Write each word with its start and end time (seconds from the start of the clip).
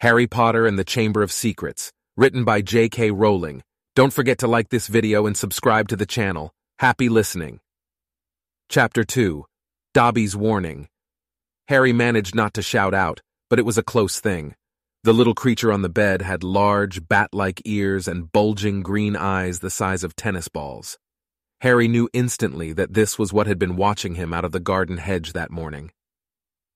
Harry 0.00 0.26
Potter 0.26 0.66
and 0.66 0.78
the 0.78 0.84
Chamber 0.84 1.22
of 1.22 1.30
Secrets, 1.30 1.92
written 2.16 2.42
by 2.42 2.62
J.K. 2.62 3.10
Rowling. 3.10 3.62
Don't 3.94 4.14
forget 4.14 4.38
to 4.38 4.48
like 4.48 4.70
this 4.70 4.86
video 4.86 5.26
and 5.26 5.36
subscribe 5.36 5.88
to 5.88 5.96
the 5.96 6.06
channel. 6.06 6.54
Happy 6.78 7.10
listening. 7.10 7.60
Chapter 8.70 9.04
2 9.04 9.44
Dobby's 9.92 10.34
Warning 10.34 10.88
Harry 11.68 11.92
managed 11.92 12.34
not 12.34 12.54
to 12.54 12.62
shout 12.62 12.94
out, 12.94 13.20
but 13.50 13.58
it 13.58 13.66
was 13.66 13.76
a 13.76 13.82
close 13.82 14.20
thing. 14.20 14.54
The 15.04 15.12
little 15.12 15.34
creature 15.34 15.70
on 15.70 15.82
the 15.82 15.90
bed 15.90 16.22
had 16.22 16.42
large, 16.42 17.06
bat-like 17.06 17.60
ears 17.66 18.08
and 18.08 18.32
bulging 18.32 18.82
green 18.82 19.16
eyes 19.16 19.58
the 19.58 19.68
size 19.68 20.02
of 20.02 20.16
tennis 20.16 20.48
balls. 20.48 20.98
Harry 21.60 21.88
knew 21.88 22.08
instantly 22.14 22.72
that 22.72 22.94
this 22.94 23.18
was 23.18 23.34
what 23.34 23.46
had 23.46 23.58
been 23.58 23.76
watching 23.76 24.14
him 24.14 24.32
out 24.32 24.46
of 24.46 24.52
the 24.52 24.60
garden 24.60 24.96
hedge 24.96 25.34
that 25.34 25.50
morning. 25.50 25.90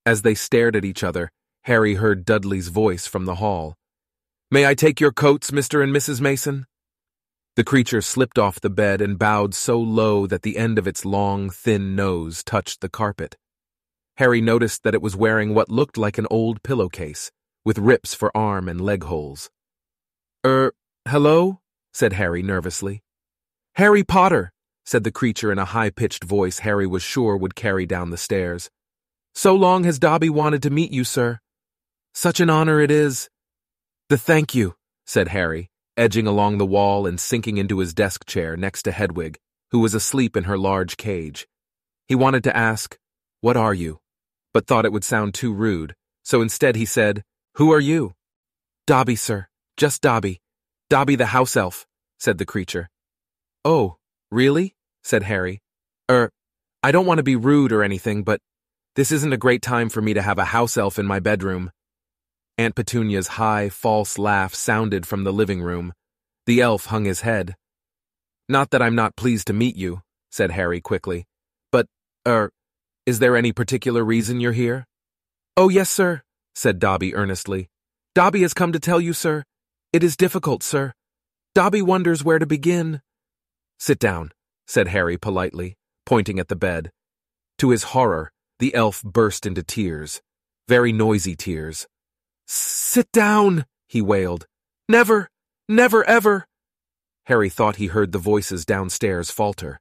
As 0.05 0.21
they 0.21 0.35
stared 0.35 0.77
at 0.77 0.85
each 0.85 1.03
other, 1.03 1.31
Harry 1.65 1.95
heard 1.95 2.27
Dudley's 2.27 2.69
voice 2.69 3.07
from 3.07 3.25
the 3.25 3.37
hall. 3.37 3.75
May 4.51 4.67
I 4.67 4.75
take 4.75 5.01
your 5.01 5.13
coats, 5.13 5.51
Mr. 5.51 5.83
and 5.83 5.97
Mrs. 5.97 6.21
Mason? 6.21 6.67
The 7.57 7.65
creature 7.65 8.03
slipped 8.03 8.39
off 8.39 8.61
the 8.61 8.69
bed 8.69 9.01
and 9.01 9.19
bowed 9.19 9.55
so 9.55 9.81
low 9.81 10.27
that 10.27 10.43
the 10.43 10.59
end 10.59 10.79
of 10.79 10.87
its 10.87 11.07
long, 11.07 11.49
thin 11.49 11.97
nose 11.97 12.45
touched 12.45 12.83
the 12.83 12.91
carpet. 12.91 13.39
Harry 14.19 14.43
noticed 14.43 14.83
that 14.83 14.95
it 14.95 15.01
was 15.01 15.17
wearing 15.17 15.55
what 15.55 15.71
looked 15.71 15.97
like 15.97 16.19
an 16.19 16.27
old 16.31 16.63
pillowcase, 16.63 17.33
with 17.65 17.79
rips 17.79 18.13
for 18.13 18.37
arm 18.37 18.69
and 18.69 18.79
leg 18.79 19.05
holes. 19.05 19.49
Er, 20.45 20.75
hello? 21.09 21.61
said 21.95 22.13
Harry 22.13 22.43
nervously. 22.43 23.03
Harry 23.77 24.05
Potter, 24.05 24.53
said 24.85 25.03
the 25.03 25.11
creature 25.11 25.51
in 25.51 25.59
a 25.59 25.65
high-pitched 25.65 26.25
voice 26.25 26.59
Harry 26.59 26.87
was 26.87 27.03
sure 27.03 27.39
would 27.39 27.55
carry 27.55 27.87
down 27.87 28.11
the 28.11 28.19
stairs. 28.19 28.69
So 29.35 29.55
long 29.55 29.85
has 29.85 29.99
Dobby 29.99 30.29
wanted 30.29 30.63
to 30.65 30.71
meet 30.71 30.93
you, 30.93 31.05
sir. 31.05 31.41
Such 32.15 32.39
an 32.39 32.49
honor 32.49 32.81
it 32.81 32.93
is. 32.93 33.29
The 34.09 34.17
thank 34.17 34.55
you, 34.55 34.77
said 35.05 35.29
Harry, 35.29 35.69
edging 35.97 36.29
along 36.29 36.59
the 36.59 36.67
wall 36.67 37.07
and 37.07 37.19
sinking 37.19 37.57
into 37.57 37.81
his 37.81 37.93
desk 37.93 38.25
chair 38.25 38.57
next 38.57 38.85
to 38.85 38.93
Hedwig, 38.93 39.39
who 39.73 39.81
was 39.81 39.95
asleep 39.95 40.37
in 40.37 40.45
her 40.45 40.57
large 40.57 40.97
cage. 40.97 41.49
He 42.07 42.15
wanted 42.15 42.45
to 42.45 42.57
ask, 42.57 42.97
What 43.41 43.57
are 43.57 43.75
you? 43.75 43.99
but 44.53 44.69
thought 44.69 44.85
it 44.85 44.93
would 44.93 45.03
sound 45.03 45.35
too 45.35 45.53
rude, 45.53 45.97
so 46.23 46.41
instead 46.41 46.77
he 46.77 46.85
said, 46.85 47.25
Who 47.57 47.73
are 47.73 47.81
you? 47.81 48.15
Dobby, 48.87 49.17
sir. 49.17 49.49
Just 49.77 50.01
Dobby. 50.01 50.41
Dobby 50.89 51.17
the 51.17 51.27
house 51.27 51.57
elf, 51.57 51.85
said 52.21 52.39
the 52.39 52.47
creature. 52.47 52.89
Oh, 53.65 53.97
really? 54.31 54.77
said 55.03 55.25
Harry. 55.25 55.61
Er, 56.09 56.31
I 56.85 56.93
don't 56.93 57.07
want 57.07 57.19
to 57.19 57.25
be 57.25 57.35
rude 57.35 57.73
or 57.73 57.83
anything, 57.83 58.23
but 58.23 58.41
this 58.95 59.11
isn't 59.11 59.33
a 59.33 59.37
great 59.37 59.63
time 59.63 59.89
for 59.89 60.01
me 60.01 60.15
to 60.15 60.23
have 60.23 60.39
a 60.39 60.45
house 60.45 60.77
elf 60.77 60.97
in 60.97 61.07
my 61.07 61.19
bedroom. 61.19 61.73
Aunt 62.57 62.77
Petunia's 62.77 63.29
high, 63.29 63.69
false 63.69 64.17
laugh 64.17 64.55
sounded 64.55 65.07
from 65.07 65.25
the 65.25 65.33
living 65.33 65.61
room. 65.61 65.93
The 66.47 66.61
elf 66.61 66.87
hung 66.87 67.05
his 67.05 67.23
head. 67.23 67.57
Not 68.49 68.71
that 68.71 68.83
I'm 68.83 68.95
not 68.95 69.17
pleased 69.17 69.49
to 69.49 69.53
meet 69.53 69.77
you, 69.77 70.03
said 70.31 70.53
Harry 70.53 70.81
quickly. 70.81 71.27
But, 71.73 71.87
er, 72.29 72.51
is 73.07 73.19
there 73.19 73.37
any 73.37 73.53
particular 73.53 74.05
reason 74.05 74.41
you're 74.41 74.53
here? 74.53 74.87
Oh, 75.57 75.69
yes, 75.69 75.91
sir, 75.91 76.23
said 76.55 76.79
Dobby 76.79 77.15
earnestly. 77.15 77.69
Dobby 78.15 78.43
has 78.43 78.55
come 78.55 78.73
to 78.73 78.79
tell 78.79 79.01
you, 79.01 79.13
sir. 79.13 79.43
It 79.93 80.05
is 80.05 80.17
difficult, 80.17 80.63
sir. 80.63 80.93
Dobby 81.55 81.83
wonders 81.83 82.23
where 82.23 82.39
to 82.39 82.47
begin. 82.47 83.01
Sit 83.79 83.99
down, 83.99 84.31
said 84.67 84.89
Harry 84.89 85.19
politely, 85.19 85.77
pointing 86.07 86.39
at 86.39 86.49
the 86.49 86.57
bed. 86.57 86.91
To 87.59 87.71
his 87.71 87.85
horror, 87.85 88.31
the 88.61 88.75
elf 88.75 89.03
burst 89.03 89.45
into 89.45 89.63
tears. 89.63 90.21
Very 90.69 90.93
noisy 90.93 91.35
tears. 91.35 91.87
Sit 92.47 93.11
down, 93.13 93.65
he 93.89 94.03
wailed. 94.03 94.47
Never, 94.89 95.29
never, 95.69 96.05
ever. 96.05 96.47
Harry 97.27 97.49
thought 97.49 97.77
he 97.77 97.87
heard 97.87 98.13
the 98.13 98.19
voices 98.19 98.65
downstairs 98.67 99.31
falter. 99.31 99.81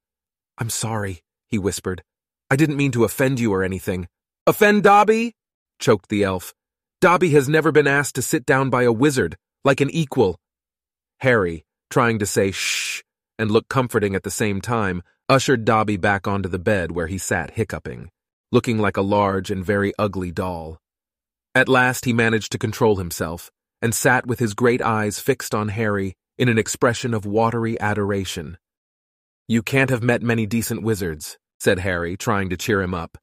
I'm 0.58 0.70
sorry, 0.70 1.22
he 1.50 1.58
whispered. 1.58 2.04
I 2.50 2.56
didn't 2.56 2.78
mean 2.78 2.92
to 2.92 3.04
offend 3.04 3.40
you 3.40 3.54
or 3.54 3.64
anything. 3.64 4.08
Offend 4.48 4.84
Dobby? 4.84 5.34
choked 5.80 6.10
the 6.10 6.24
elf. 6.24 6.54
Dobby 7.02 7.32
has 7.32 7.50
never 7.50 7.72
been 7.72 7.88
asked 7.88 8.16
to 8.16 8.22
sit 8.22 8.46
down 8.46 8.70
by 8.70 8.84
a 8.84 8.92
wizard, 8.92 9.36
like 9.66 9.82
an 9.82 9.90
equal. 9.90 10.40
Harry, 11.20 11.66
trying 11.90 12.20
to 12.20 12.26
say 12.26 12.52
shh 12.52 13.04
and 13.38 13.52
look 13.52 13.68
comforting 13.68 14.16
at 14.16 14.24
the 14.24 14.32
same 14.32 14.62
time, 14.62 15.02
ushered 15.28 15.66
Dobby 15.66 15.98
back 15.98 16.28
onto 16.28 16.48
the 16.48 16.60
bed 16.60 16.92
where 16.92 17.08
he 17.08 17.18
sat 17.18 17.52
hiccuping, 17.52 18.10
looking 18.52 18.78
like 18.78 18.98
a 18.98 19.02
large 19.02 19.52
and 19.52 19.66
very 19.66 19.92
ugly 19.98 20.32
doll. 20.32 20.80
At 21.56 21.70
last 21.70 22.06
he 22.06 22.14
managed 22.14 22.52
to 22.54 22.58
control 22.58 22.96
himself, 22.96 23.52
and 23.82 23.94
sat 23.94 24.26
with 24.26 24.40
his 24.40 24.56
great 24.56 24.82
eyes 24.82 25.20
fixed 25.20 25.54
on 25.54 25.70
Harry 25.70 26.16
in 26.38 26.50
an 26.50 26.58
expression 26.58 27.14
of 27.14 27.26
watery 27.26 27.80
adoration. 27.80 28.58
You 29.48 29.62
can't 29.62 29.92
have 29.92 30.02
met 30.02 30.24
many 30.24 30.48
decent 30.48 30.82
wizards, 30.82 31.38
said 31.60 31.80
Harry, 31.80 32.18
trying 32.18 32.50
to 32.50 32.58
cheer 32.58 32.82
him 32.82 32.96
up. 32.96 33.18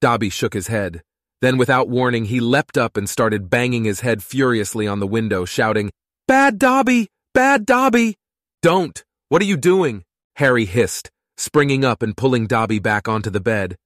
Dobby 0.00 0.30
shook 0.30 0.54
his 0.54 0.68
head. 0.68 1.02
Then, 1.42 1.58
without 1.58 1.88
warning, 1.88 2.26
he 2.26 2.40
leapt 2.40 2.78
up 2.78 2.96
and 2.96 3.10
started 3.10 3.50
banging 3.50 3.84
his 3.84 4.00
head 4.00 4.22
furiously 4.22 4.86
on 4.86 5.00
the 5.00 5.06
window, 5.06 5.44
shouting, 5.44 5.90
Bad 6.26 6.58
Dobby! 6.58 7.08
Bad 7.34 7.66
Dobby! 7.66 8.16
Don't! 8.62 9.04
What 9.28 9.42
are 9.42 9.46
you 9.46 9.58
doing? 9.58 10.04
Harry 10.36 10.64
hissed, 10.64 11.10
springing 11.36 11.84
up 11.84 12.02
and 12.02 12.16
pulling 12.16 12.46
Dobby 12.46 12.78
back 12.78 13.06
onto 13.06 13.28
the 13.28 13.40
bed. 13.40 13.76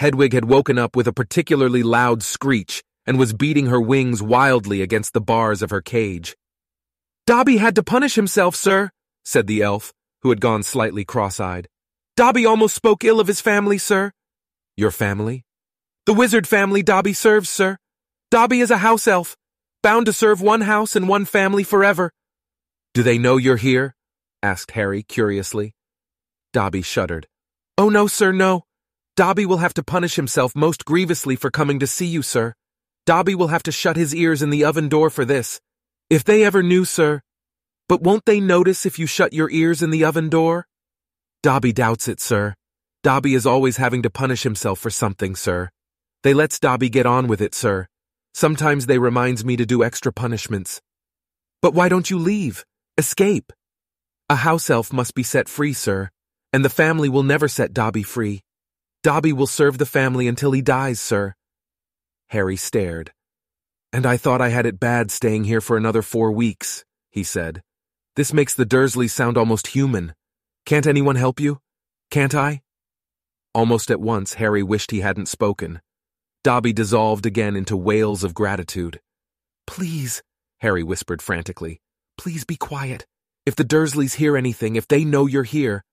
Hedwig 0.00 0.32
had 0.32 0.46
woken 0.46 0.78
up 0.78 0.96
with 0.96 1.06
a 1.06 1.12
particularly 1.12 1.82
loud 1.84 2.22
screech 2.22 2.82
and 3.10 3.18
was 3.18 3.32
beating 3.32 3.66
her 3.66 3.80
wings 3.80 4.22
wildly 4.22 4.82
against 4.82 5.14
the 5.14 5.20
bars 5.20 5.62
of 5.62 5.70
her 5.70 5.80
cage. 5.80 6.36
Dobby 7.26 7.56
had 7.56 7.74
to 7.74 7.82
punish 7.82 8.14
himself, 8.14 8.54
sir, 8.54 8.92
said 9.24 9.48
the 9.48 9.62
elf, 9.62 9.92
who 10.22 10.28
had 10.28 10.40
gone 10.40 10.62
slightly 10.62 11.04
cross-eyed. 11.04 11.66
Dobby 12.16 12.46
almost 12.46 12.76
spoke 12.76 13.02
ill 13.02 13.18
of 13.18 13.26
his 13.26 13.40
family, 13.40 13.78
sir. 13.78 14.12
Your 14.76 14.92
family? 14.92 15.44
The 16.06 16.12
wizard 16.12 16.46
family 16.46 16.84
Dobby 16.84 17.12
serves, 17.12 17.50
sir. 17.50 17.78
Dobby 18.30 18.60
is 18.60 18.70
a 18.70 18.78
house 18.78 19.08
elf, 19.08 19.36
bound 19.82 20.06
to 20.06 20.12
serve 20.12 20.40
one 20.40 20.60
house 20.60 20.94
and 20.94 21.08
one 21.08 21.24
family 21.24 21.64
forever. 21.64 22.12
Do 22.94 23.02
they 23.02 23.18
know 23.18 23.38
you're 23.38 23.56
here? 23.56 23.96
asked 24.40 24.70
Harry 24.70 25.02
curiously. 25.02 25.74
Dobby 26.52 26.82
shuddered. 26.82 27.26
Oh, 27.76 27.88
no, 27.88 28.06
sir, 28.06 28.30
no. 28.30 28.62
Dobby 29.16 29.46
will 29.46 29.58
have 29.58 29.74
to 29.74 29.82
punish 29.82 30.14
himself 30.14 30.54
most 30.54 30.84
grievously 30.84 31.34
for 31.34 31.50
coming 31.50 31.80
to 31.80 31.88
see 31.88 32.06
you, 32.06 32.22
sir. 32.22 32.54
Dobby 33.06 33.34
will 33.34 33.48
have 33.48 33.62
to 33.64 33.72
shut 33.72 33.96
his 33.96 34.14
ears 34.14 34.42
in 34.42 34.50
the 34.50 34.64
oven 34.64 34.88
door 34.88 35.10
for 35.10 35.24
this. 35.24 35.60
If 36.08 36.24
they 36.24 36.44
ever 36.44 36.62
knew, 36.62 36.84
sir. 36.84 37.22
But 37.88 38.02
won't 38.02 38.24
they 38.24 38.40
notice 38.40 38.86
if 38.86 38.98
you 38.98 39.06
shut 39.06 39.32
your 39.32 39.50
ears 39.50 39.82
in 39.82 39.90
the 39.90 40.04
oven 40.04 40.28
door? 40.28 40.66
Dobby 41.42 41.72
doubts 41.72 42.06
it, 42.08 42.20
sir. 42.20 42.54
Dobby 43.02 43.34
is 43.34 43.46
always 43.46 43.78
having 43.78 44.02
to 44.02 44.10
punish 44.10 44.42
himself 44.42 44.78
for 44.78 44.90
something, 44.90 45.34
sir. 45.34 45.70
They 46.22 46.34
lets 46.34 46.60
Dobby 46.60 46.90
get 46.90 47.06
on 47.06 47.28
with 47.28 47.40
it, 47.40 47.54
sir. 47.54 47.86
Sometimes 48.34 48.86
they 48.86 48.98
reminds 48.98 49.44
me 49.44 49.56
to 49.56 49.64
do 49.64 49.82
extra 49.82 50.12
punishments. 50.12 50.80
But 51.62 51.74
why 51.74 51.88
don't 51.88 52.10
you 52.10 52.18
leave? 52.18 52.64
Escape. 52.98 53.52
A 54.28 54.36
house 54.36 54.70
elf 54.70 54.92
must 54.92 55.14
be 55.14 55.22
set 55.22 55.48
free, 55.48 55.72
sir, 55.72 56.10
and 56.52 56.64
the 56.64 56.68
family 56.68 57.08
will 57.08 57.22
never 57.22 57.48
set 57.48 57.72
Dobby 57.72 58.02
free. 58.02 58.42
Dobby 59.02 59.32
will 59.32 59.46
serve 59.46 59.78
the 59.78 59.86
family 59.86 60.28
until 60.28 60.52
he 60.52 60.62
dies, 60.62 61.00
sir. 61.00 61.34
Harry 62.30 62.56
stared. 62.56 63.12
And 63.92 64.06
I 64.06 64.16
thought 64.16 64.40
I 64.40 64.50
had 64.50 64.64
it 64.64 64.78
bad 64.78 65.10
staying 65.10 65.44
here 65.44 65.60
for 65.60 65.76
another 65.76 66.00
four 66.00 66.30
weeks, 66.30 66.84
he 67.10 67.24
said. 67.24 67.60
This 68.14 68.32
makes 68.32 68.54
the 68.54 68.64
Dursleys 68.64 69.10
sound 69.10 69.36
almost 69.36 69.68
human. 69.68 70.14
Can't 70.64 70.86
anyone 70.86 71.16
help 71.16 71.40
you? 71.40 71.58
Can't 72.08 72.34
I? 72.34 72.62
Almost 73.52 73.90
at 73.90 74.00
once, 74.00 74.34
Harry 74.34 74.62
wished 74.62 74.92
he 74.92 75.00
hadn't 75.00 75.26
spoken. 75.26 75.80
Dobby 76.44 76.72
dissolved 76.72 77.26
again 77.26 77.56
into 77.56 77.76
wails 77.76 78.22
of 78.22 78.32
gratitude. 78.32 79.00
Please, 79.66 80.22
Harry 80.60 80.84
whispered 80.84 81.20
frantically. 81.20 81.80
Please 82.16 82.44
be 82.44 82.56
quiet. 82.56 83.06
If 83.44 83.56
the 83.56 83.64
Dursleys 83.64 84.14
hear 84.14 84.36
anything, 84.36 84.76
if 84.76 84.86
they 84.86 85.04
know 85.04 85.26
you're 85.26 85.42
here. 85.42 85.84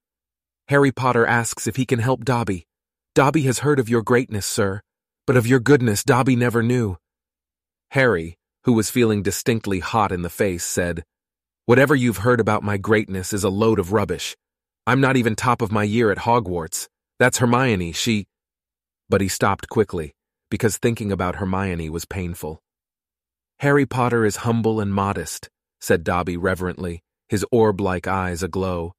Harry 0.68 0.92
Potter 0.92 1.26
asks 1.26 1.66
if 1.66 1.78
he 1.78 1.86
can 1.88 1.98
help 1.98 2.24
Dobby. 2.24 2.68
Dobby 3.16 3.42
has 3.44 3.60
heard 3.60 3.80
of 3.80 3.90
your 3.90 4.04
greatness, 4.04 4.46
sir 4.46 4.84
but 5.28 5.36
of 5.36 5.46
your 5.46 5.60
goodness 5.60 6.06
Dobby 6.06 6.38
never 6.38 6.64
knew. 6.64 6.98
Harry, 7.92 8.38
who 8.64 8.74
was 8.74 8.90
feeling 8.90 9.22
distinctly 9.22 9.80
hot 9.80 10.12
in 10.14 10.22
the 10.22 10.30
face, 10.30 10.64
said, 10.64 11.04
Whatever 11.66 11.96
you've 11.96 12.20
heard 12.20 12.40
about 12.40 12.64
my 12.64 12.78
greatness 12.78 13.34
is 13.34 13.44
a 13.44 13.50
load 13.50 13.78
of 13.78 13.92
rubbish. 13.92 14.38
I'm 14.88 15.02
not 15.02 15.18
even 15.18 15.36
top 15.36 15.62
of 15.62 15.72
my 15.72 15.84
year 15.84 16.12
at 16.12 16.20
Hogwarts. 16.20 16.88
That's 17.20 17.40
Hermione, 17.40 17.92
she... 17.92 18.26
But 19.10 19.20
he 19.20 19.28
stopped 19.28 19.68
quickly, 19.68 20.14
because 20.50 20.78
thinking 20.78 21.12
about 21.12 21.36
Hermione 21.36 21.90
was 21.90 22.06
painful. 22.06 22.62
Harry 23.60 23.86
Potter 23.86 24.24
is 24.24 24.38
humble 24.38 24.80
and 24.80 24.94
modest, 24.94 25.50
said 25.82 26.06
Dobby 26.06 26.38
reverently, 26.38 27.02
his 27.28 27.46
orb-like 27.52 28.08
eyes 28.08 28.44
aglow. 28.44 28.94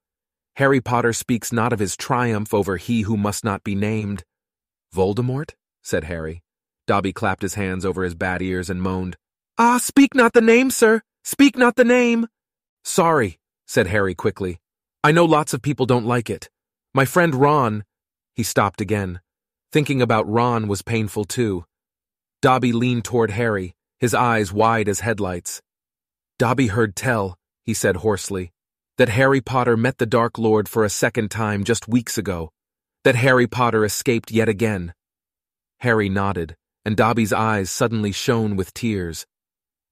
Harry 0.57 0.83
Potter 0.83 1.15
speaks 1.15 1.53
not 1.53 1.73
of 1.73 1.79
his 1.79 1.97
triumph 1.97 2.53
over 2.53 2.77
he 2.77 3.03
who 3.03 3.17
must 3.17 3.45
not 3.45 3.65
be 3.65 3.75
named. 3.75 4.25
Voldemort? 4.95 5.53
Said 5.83 6.05
Harry. 6.05 6.43
Dobby 6.87 7.13
clapped 7.13 7.43
his 7.43 7.55
hands 7.55 7.85
over 7.85 8.03
his 8.03 8.15
bad 8.15 8.43
ears 8.43 8.71
and 8.71 8.81
moaned, 8.81 9.17
Ah, 9.59 9.79
speak 9.79 10.15
not 10.15 10.33
the 10.33 10.41
name, 10.41 10.71
sir! 10.71 11.03
Speak 11.25 11.57
not 11.57 11.77
the 11.77 11.85
name! 11.85 12.29
Sorry, 12.85 13.39
said 13.67 13.89
Harry 13.89 14.15
quickly. 14.15 14.61
I 15.05 15.13
know 15.13 15.25
lots 15.25 15.53
of 15.53 15.63
people 15.63 15.85
don't 15.85 16.07
like 16.07 16.31
it. 16.31 16.49
My 16.95 17.05
friend 17.05 17.35
Ron. 17.35 17.85
He 18.35 18.43
stopped 18.43 18.81
again. 18.81 19.21
Thinking 19.71 20.01
about 20.01 20.29
Ron 20.29 20.69
was 20.69 20.83
painful 20.83 21.25
too. 21.25 21.65
Dobby 22.41 22.73
leaned 22.73 23.05
toward 23.05 23.33
Harry, 23.33 23.75
his 23.99 24.15
eyes 24.15 24.53
wide 24.53 24.89
as 24.89 25.01
headlights. 25.01 25.61
Dobby 26.39 26.69
heard 26.69 26.97
tell, 26.97 27.37
he 27.65 27.75
said 27.75 27.97
hoarsely, 27.97 28.53
that 28.97 29.09
Harry 29.09 29.41
Potter 29.41 29.77
met 29.77 29.99
the 29.99 30.07
Dark 30.07 30.39
Lord 30.39 30.69
for 30.69 30.85
a 30.85 30.91
second 30.91 31.31
time 31.31 31.65
just 31.65 31.89
weeks 31.89 32.17
ago, 32.17 32.51
that 33.05 33.17
Harry 33.17 33.47
Potter 33.47 33.85
escaped 33.85 34.31
yet 34.31 34.49
again. 34.49 34.95
Harry 35.81 36.09
nodded, 36.09 36.57
and 36.85 36.97
Dobby's 36.97 37.33
eyes 37.33 37.71
suddenly 37.71 38.11
shone 38.13 38.57
with 38.57 38.75
tears. 38.75 39.27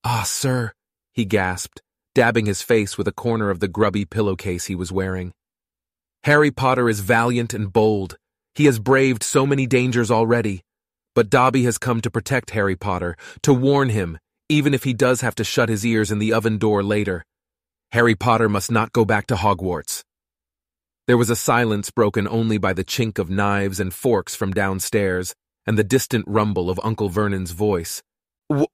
Ah, 0.03 0.25
sir, 0.25 0.73
he 1.13 1.25
gasped, 1.25 1.81
dabbing 2.15 2.47
his 2.47 2.63
face 2.63 2.99
with 2.99 3.07
a 3.07 3.13
corner 3.13 3.51
of 3.51 3.61
the 3.61 3.69
grubby 3.69 4.05
pillowcase 4.05 4.67
he 4.67 4.75
was 4.75 4.91
wearing. 4.91 5.33
Harry 6.25 6.51
Potter 6.51 6.89
is 6.89 7.01
valiant 7.01 7.55
and 7.55 7.73
bold. 7.73 8.17
He 8.55 8.65
has 8.65 8.81
braved 8.81 9.23
so 9.23 9.47
many 9.47 9.67
dangers 9.67 10.11
already. 10.11 10.63
But 11.15 11.31
Dobby 11.31 11.63
has 11.65 11.79
come 11.79 12.01
to 12.01 12.11
protect 12.11 12.51
Harry 12.51 12.77
Potter, 12.77 13.17
to 13.43 13.55
warn 13.55 13.91
him, 13.91 14.19
even 14.49 14.75
if 14.75 14.85
he 14.85 14.93
does 14.93 15.21
have 15.21 15.37
to 15.37 15.45
shut 15.45 15.69
his 15.69 15.87
ears 15.87 16.11
in 16.11 16.19
the 16.19 16.33
oven 16.33 16.59
door 16.59 16.83
later. 16.83 17.25
Harry 17.93 18.17
Potter 18.17 18.49
must 18.49 18.71
not 18.73 18.93
go 18.93 19.05
back 19.05 19.27
to 19.29 19.37
Hogwarts. 19.37 20.03
There 21.07 21.17
was 21.17 21.31
a 21.31 21.37
silence 21.37 21.93
broken 21.93 22.27
only 22.27 22.59
by 22.59 22.73
the 22.73 22.85
chink 22.85 23.19
of 23.19 23.31
knives 23.31 23.79
and 23.79 23.95
forks 23.95 24.35
from 24.35 24.53
downstairs 24.53 25.35
and 25.67 25.77
the 25.77 25.85
distant 25.85 26.25
rumble 26.29 26.71
of 26.71 26.81
Uncle 26.83 27.09
Vernon's 27.09 27.51
voice. 27.51 28.03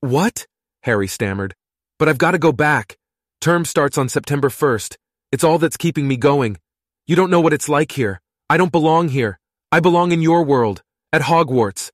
What? 0.00 0.46
Harry 0.82 1.08
stammered. 1.08 1.54
But 1.98 2.08
I've 2.08 2.18
got 2.18 2.32
to 2.32 2.38
go 2.38 2.52
back. 2.52 2.96
Term 3.40 3.64
starts 3.64 3.96
on 3.96 4.08
September 4.08 4.48
1st. 4.48 4.96
It's 5.30 5.44
all 5.44 5.58
that's 5.58 5.76
keeping 5.76 6.06
me 6.06 6.16
going. 6.16 6.58
You 7.06 7.16
don't 7.16 7.30
know 7.30 7.40
what 7.40 7.52
it's 7.52 7.68
like 7.68 7.92
here. 7.92 8.20
I 8.50 8.56
don't 8.56 8.72
belong 8.72 9.08
here. 9.08 9.38
I 9.70 9.80
belong 9.80 10.12
in 10.12 10.20
your 10.20 10.44
world, 10.44 10.82
at 11.12 11.22
Hogwarts. 11.22 11.90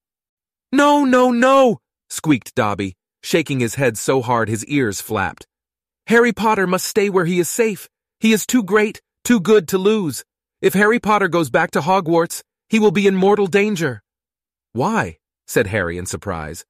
No, 0.72 1.04
no, 1.04 1.30
no, 1.30 1.78
squeaked 2.10 2.54
Dobby, 2.54 2.96
shaking 3.22 3.60
his 3.60 3.76
head 3.76 3.96
so 3.96 4.20
hard 4.20 4.48
his 4.48 4.66
ears 4.66 5.00
flapped. 5.00 5.46
Harry 6.08 6.32
Potter 6.32 6.66
must 6.66 6.86
stay 6.86 7.08
where 7.08 7.24
he 7.24 7.38
is 7.38 7.48
safe. 7.48 7.88
He 8.20 8.32
is 8.32 8.46
too 8.46 8.62
great, 8.62 9.00
too 9.24 9.40
good 9.40 9.68
to 9.68 9.78
lose. 9.78 10.24
If 10.60 10.74
Harry 10.74 10.98
Potter 10.98 11.28
goes 11.28 11.50
back 11.50 11.70
to 11.72 11.80
Hogwarts, 11.80 12.42
he 12.68 12.80
will 12.80 12.90
be 12.90 13.06
in 13.06 13.14
mortal 13.14 13.46
danger. 13.46 14.02
Why? 14.78 15.18
said 15.48 15.66
Harry 15.66 15.98
in 15.98 16.06
surprise. 16.06 16.64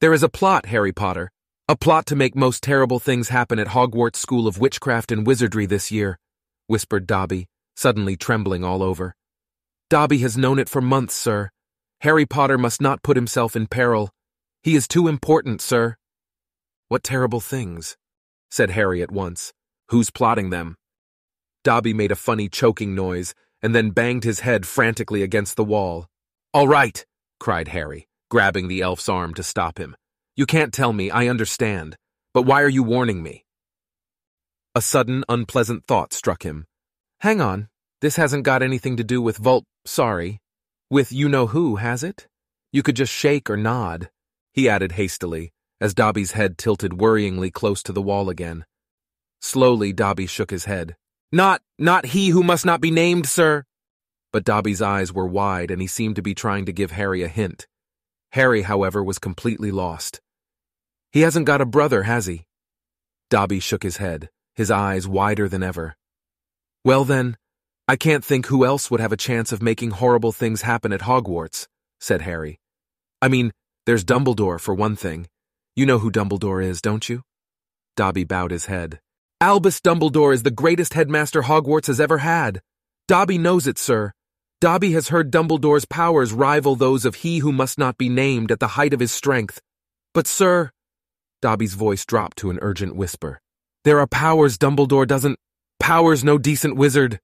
There 0.00 0.12
is 0.12 0.22
a 0.22 0.28
plot, 0.28 0.66
Harry 0.66 0.92
Potter. 0.92 1.32
A 1.68 1.74
plot 1.74 2.06
to 2.06 2.14
make 2.14 2.36
most 2.36 2.62
terrible 2.62 3.00
things 3.00 3.30
happen 3.30 3.58
at 3.58 3.74
Hogwarts 3.74 4.18
School 4.18 4.46
of 4.46 4.60
Witchcraft 4.60 5.10
and 5.10 5.26
Wizardry 5.26 5.66
this 5.66 5.90
year, 5.90 6.20
whispered 6.68 7.08
Dobby, 7.08 7.48
suddenly 7.74 8.16
trembling 8.16 8.62
all 8.62 8.84
over. 8.84 9.16
Dobby 9.88 10.18
has 10.18 10.38
known 10.38 10.60
it 10.60 10.68
for 10.68 10.80
months, 10.80 11.12
sir. 11.12 11.50
Harry 12.02 12.24
Potter 12.24 12.56
must 12.56 12.80
not 12.80 13.02
put 13.02 13.16
himself 13.16 13.56
in 13.56 13.66
peril. 13.66 14.10
He 14.62 14.76
is 14.76 14.86
too 14.86 15.08
important, 15.08 15.60
sir. 15.60 15.96
What 16.86 17.02
terrible 17.02 17.40
things? 17.40 17.96
said 18.52 18.70
Harry 18.70 19.02
at 19.02 19.10
once. 19.10 19.52
Who's 19.88 20.10
plotting 20.10 20.50
them? 20.50 20.76
Dobby 21.64 21.94
made 21.94 22.12
a 22.12 22.22
funny 22.28 22.48
choking 22.48 22.94
noise 22.94 23.34
and 23.60 23.74
then 23.74 23.90
banged 23.90 24.22
his 24.22 24.38
head 24.38 24.66
frantically 24.66 25.24
against 25.24 25.56
the 25.56 25.64
wall. 25.64 26.06
All 26.54 26.68
right, 26.68 27.04
cried 27.40 27.68
Harry, 27.68 28.06
grabbing 28.30 28.68
the 28.68 28.82
elf's 28.82 29.08
arm 29.08 29.34
to 29.34 29.42
stop 29.42 29.78
him. 29.78 29.96
You 30.36 30.46
can't 30.46 30.72
tell 30.72 30.92
me, 30.92 31.10
I 31.10 31.26
understand. 31.26 31.96
But 32.32 32.42
why 32.42 32.62
are 32.62 32.68
you 32.68 32.84
warning 32.84 33.22
me? 33.22 33.44
A 34.76 34.80
sudden, 34.80 35.24
unpleasant 35.28 35.84
thought 35.86 36.12
struck 36.12 36.44
him. 36.44 36.66
Hang 37.20 37.40
on, 37.40 37.68
this 38.00 38.14
hasn't 38.16 38.44
got 38.44 38.62
anything 38.62 38.96
to 38.96 39.04
do 39.04 39.20
with 39.20 39.36
Volt, 39.36 39.64
sorry, 39.84 40.38
with 40.90 41.10
you 41.10 41.28
know 41.28 41.48
who, 41.48 41.76
has 41.76 42.04
it? 42.04 42.28
You 42.72 42.82
could 42.84 42.96
just 42.96 43.12
shake 43.12 43.50
or 43.50 43.56
nod, 43.56 44.10
he 44.52 44.68
added 44.68 44.92
hastily, 44.92 45.52
as 45.80 45.94
Dobby's 45.94 46.32
head 46.32 46.56
tilted 46.56 46.92
worryingly 46.92 47.52
close 47.52 47.82
to 47.82 47.92
the 47.92 48.02
wall 48.02 48.30
again. 48.30 48.64
Slowly, 49.40 49.92
Dobby 49.92 50.26
shook 50.26 50.50
his 50.50 50.66
head. 50.66 50.96
Not, 51.32 51.62
not 51.78 52.06
he 52.06 52.28
who 52.28 52.42
must 52.42 52.64
not 52.64 52.80
be 52.80 52.90
named, 52.90 53.26
sir. 53.26 53.64
But 54.32 54.44
Dobby's 54.44 54.80
eyes 54.80 55.12
were 55.12 55.26
wide 55.26 55.70
and 55.70 55.80
he 55.80 55.86
seemed 55.86 56.16
to 56.16 56.22
be 56.22 56.34
trying 56.34 56.66
to 56.66 56.72
give 56.72 56.92
Harry 56.92 57.22
a 57.22 57.28
hint. 57.28 57.66
Harry, 58.32 58.62
however, 58.62 59.02
was 59.02 59.18
completely 59.18 59.70
lost. 59.70 60.20
He 61.10 61.22
hasn't 61.22 61.46
got 61.46 61.60
a 61.60 61.66
brother, 61.66 62.04
has 62.04 62.26
he? 62.26 62.46
Dobby 63.28 63.58
shook 63.58 63.82
his 63.82 63.96
head, 63.96 64.30
his 64.54 64.70
eyes 64.70 65.08
wider 65.08 65.48
than 65.48 65.62
ever. 65.62 65.96
Well 66.84 67.04
then, 67.04 67.36
I 67.88 67.96
can't 67.96 68.24
think 68.24 68.46
who 68.46 68.64
else 68.64 68.90
would 68.90 69.00
have 69.00 69.12
a 69.12 69.16
chance 69.16 69.50
of 69.50 69.62
making 69.62 69.90
horrible 69.90 70.30
things 70.30 70.62
happen 70.62 70.92
at 70.92 71.00
Hogwarts, 71.00 71.66
said 71.98 72.22
Harry. 72.22 72.60
I 73.20 73.28
mean, 73.28 73.52
there's 73.84 74.04
Dumbledore, 74.04 74.60
for 74.60 74.74
one 74.74 74.94
thing. 74.94 75.26
You 75.74 75.86
know 75.86 75.98
who 75.98 76.12
Dumbledore 76.12 76.64
is, 76.64 76.80
don't 76.80 77.08
you? 77.08 77.22
Dobby 77.96 78.24
bowed 78.24 78.52
his 78.52 78.66
head. 78.66 79.00
Albus 79.40 79.80
Dumbledore 79.80 80.32
is 80.32 80.44
the 80.44 80.50
greatest 80.50 80.94
headmaster 80.94 81.42
Hogwarts 81.42 81.88
has 81.88 82.00
ever 82.00 82.18
had. 82.18 82.62
Dobby 83.08 83.38
knows 83.38 83.66
it, 83.66 83.78
sir. 83.78 84.12
Dobby 84.60 84.92
has 84.92 85.08
heard 85.08 85.30
Dumbledore's 85.30 85.86
powers 85.86 86.32
rival 86.32 86.76
those 86.76 87.04
of 87.04 87.16
he 87.16 87.38
who 87.38 87.52
must 87.52 87.78
not 87.78 87.96
be 87.96 88.08
named 88.08 88.52
at 88.52 88.60
the 88.60 88.68
height 88.68 88.92
of 88.92 89.00
his 89.00 89.12
strength. 89.12 89.60
But, 90.12 90.26
sir, 90.26 90.70
Dobby's 91.40 91.74
voice 91.74 92.04
dropped 92.04 92.36
to 92.38 92.50
an 92.50 92.58
urgent 92.60 92.94
whisper. 92.94 93.40
There 93.84 93.98
are 93.98 94.06
powers 94.06 94.58
Dumbledore 94.58 95.06
doesn't. 95.06 95.38
Powers 95.78 96.22
no 96.22 96.36
decent 96.36 96.76
wizard 96.76 97.20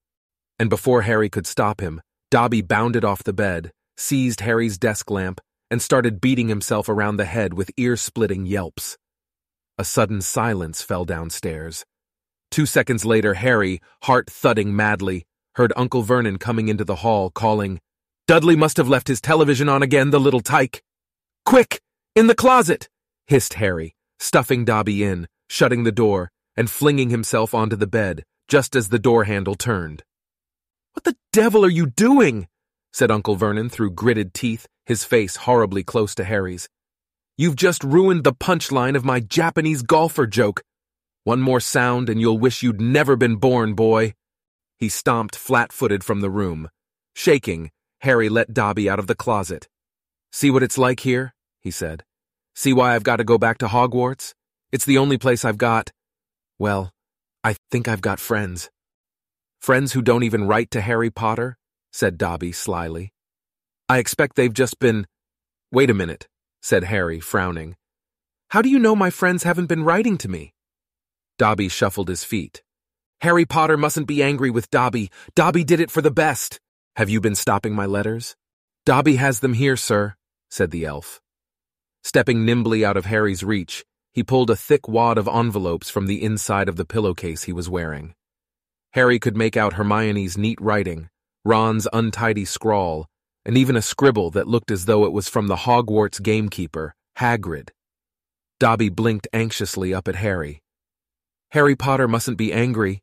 and 0.58 0.70
before 0.70 1.02
Harry 1.02 1.28
could 1.28 1.46
stop 1.46 1.80
him, 1.80 2.00
Dobby 2.30 2.62
bounded 2.62 3.04
off 3.04 3.22
the 3.22 3.32
bed, 3.32 3.72
seized 3.96 4.40
Harry's 4.40 4.78
desk 4.78 5.10
lamp, 5.10 5.40
and 5.70 5.82
started 5.82 6.20
beating 6.20 6.48
himself 6.48 6.88
around 6.88 7.16
the 7.16 7.24
head 7.24 7.54
with 7.54 7.70
ear-splitting 7.76 8.46
yelps. 8.46 8.96
A 9.78 9.84
sudden 9.84 10.20
silence 10.20 10.80
fell 10.82 11.04
downstairs. 11.04 11.84
Two 12.50 12.66
seconds 12.66 13.04
later, 13.04 13.34
Harry, 13.34 13.80
heart 14.04 14.30
thudding 14.30 14.74
madly, 14.74 15.26
heard 15.56 15.72
Uncle 15.74 16.02
Vernon 16.02 16.38
coming 16.38 16.68
into 16.68 16.84
the 16.84 16.96
hall, 16.96 17.30
calling, 17.30 17.80
Dudley 18.26 18.56
must 18.56 18.76
have 18.76 18.88
left 18.88 19.08
his 19.08 19.20
television 19.20 19.68
on 19.68 19.82
again, 19.82 20.10
the 20.10 20.20
little 20.20 20.40
tyke. 20.40 20.82
Quick! 21.44 21.80
In 22.14 22.26
the 22.26 22.34
closet! 22.34 22.88
hissed 23.26 23.54
Harry, 23.54 23.94
stuffing 24.18 24.64
Dobby 24.64 25.02
in, 25.02 25.28
shutting 25.48 25.84
the 25.84 25.92
door, 25.92 26.30
and 26.56 26.70
flinging 26.70 27.10
himself 27.10 27.54
onto 27.54 27.76
the 27.76 27.86
bed, 27.86 28.24
just 28.48 28.76
as 28.76 28.88
the 28.88 28.98
door 28.98 29.24
handle 29.24 29.54
turned. 29.54 30.02
What 30.92 31.04
the 31.04 31.16
devil 31.32 31.64
are 31.64 31.70
you 31.70 31.86
doing? 31.86 32.48
said 32.92 33.10
Uncle 33.10 33.36
Vernon 33.36 33.68
through 33.68 33.90
gritted 33.92 34.34
teeth, 34.34 34.66
his 34.84 35.04
face 35.04 35.36
horribly 35.36 35.82
close 35.82 36.14
to 36.16 36.24
Harry's. 36.24 36.68
You've 37.38 37.56
just 37.56 37.84
ruined 37.84 38.24
the 38.24 38.32
punchline 38.32 38.96
of 38.96 39.04
my 39.04 39.20
Japanese 39.20 39.82
golfer 39.82 40.26
joke. 40.26 40.62
One 41.24 41.40
more 41.40 41.60
sound 41.60 42.08
and 42.08 42.20
you'll 42.20 42.38
wish 42.38 42.62
you'd 42.62 42.80
never 42.80 43.16
been 43.16 43.36
born, 43.36 43.74
boy. 43.74 44.14
He 44.78 44.88
stomped 44.88 45.36
flat-footed 45.36 46.04
from 46.04 46.20
the 46.20 46.30
room. 46.30 46.68
Shaking, 47.14 47.70
Harry 48.00 48.28
let 48.28 48.52
Dobby 48.52 48.88
out 48.88 48.98
of 48.98 49.06
the 49.06 49.14
closet. 49.14 49.68
See 50.32 50.50
what 50.50 50.62
it's 50.62 50.78
like 50.78 51.00
here? 51.00 51.34
he 51.60 51.70
said. 51.70 52.04
See 52.54 52.72
why 52.72 52.94
I've 52.94 53.02
got 53.02 53.16
to 53.16 53.24
go 53.24 53.38
back 53.38 53.58
to 53.58 53.66
Hogwarts? 53.68 54.34
It's 54.72 54.84
the 54.84 54.98
only 54.98 55.18
place 55.18 55.44
I've 55.44 55.58
got. 55.58 55.92
Well, 56.58 56.92
I 57.42 57.56
think 57.70 57.88
I've 57.88 58.00
got 58.00 58.20
friends. 58.20 58.70
Friends 59.60 59.92
who 59.92 60.02
don't 60.02 60.22
even 60.22 60.46
write 60.46 60.70
to 60.72 60.80
Harry 60.80 61.10
Potter? 61.10 61.56
said 61.92 62.18
Dobby 62.18 62.52
slyly. 62.52 63.12
I 63.88 63.98
expect 63.98 64.36
they've 64.36 64.52
just 64.52 64.78
been. 64.78 65.06
Wait 65.72 65.90
a 65.90 65.94
minute, 65.94 66.28
said 66.60 66.84
Harry, 66.84 67.20
frowning. 67.20 67.76
How 68.50 68.62
do 68.62 68.68
you 68.68 68.78
know 68.78 68.94
my 68.94 69.10
friends 69.10 69.42
haven't 69.44 69.66
been 69.66 69.84
writing 69.84 70.18
to 70.18 70.28
me? 70.28 70.52
Dobby 71.38 71.68
shuffled 71.68 72.08
his 72.08 72.24
feet. 72.24 72.62
Harry 73.22 73.46
Potter 73.46 73.76
mustn't 73.76 74.06
be 74.06 74.22
angry 74.22 74.50
with 74.50 74.70
Dobby. 74.70 75.10
Dobby 75.34 75.64
did 75.64 75.80
it 75.80 75.90
for 75.90 76.02
the 76.02 76.10
best. 76.10 76.60
Have 76.96 77.08
you 77.08 77.20
been 77.20 77.34
stopping 77.34 77.74
my 77.74 77.86
letters? 77.86 78.36
Dobby 78.84 79.16
has 79.16 79.40
them 79.40 79.54
here, 79.54 79.76
sir, 79.76 80.14
said 80.50 80.70
the 80.70 80.84
elf. 80.84 81.20
Stepping 82.04 82.44
nimbly 82.44 82.84
out 82.84 82.96
of 82.96 83.06
Harry's 83.06 83.42
reach, 83.42 83.84
he 84.12 84.22
pulled 84.22 84.50
a 84.50 84.56
thick 84.56 84.86
wad 84.86 85.18
of 85.18 85.28
envelopes 85.28 85.90
from 85.90 86.06
the 86.06 86.22
inside 86.22 86.68
of 86.68 86.76
the 86.76 86.84
pillowcase 86.84 87.44
he 87.44 87.52
was 87.52 87.68
wearing. 87.68 88.14
Harry 88.92 89.18
could 89.18 89.36
make 89.36 89.56
out 89.56 89.74
Hermione's 89.74 90.38
neat 90.38 90.60
writing, 90.60 91.08
Ron's 91.44 91.88
untidy 91.92 92.44
scrawl, 92.44 93.06
and 93.44 93.58
even 93.58 93.76
a 93.76 93.82
scribble 93.82 94.30
that 94.30 94.48
looked 94.48 94.70
as 94.70 94.84
though 94.84 95.04
it 95.04 95.12
was 95.12 95.28
from 95.28 95.48
the 95.48 95.56
Hogwarts 95.56 96.22
gamekeeper, 96.22 96.94
Hagrid. 97.18 97.70
Dobby 98.58 98.88
blinked 98.88 99.28
anxiously 99.32 99.92
up 99.92 100.08
at 100.08 100.16
Harry. 100.16 100.62
Harry 101.50 101.76
Potter 101.76 102.08
mustn't 102.08 102.38
be 102.38 102.52
angry. 102.52 103.02